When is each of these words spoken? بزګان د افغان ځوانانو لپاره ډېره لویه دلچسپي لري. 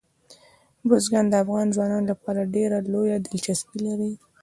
بزګان 0.87 1.25
د 1.29 1.33
افغان 1.43 1.67
ځوانانو 1.75 2.09
لپاره 2.11 2.49
ډېره 2.55 2.77
لویه 2.93 3.17
دلچسپي 3.19 3.79
لري. 3.87 4.11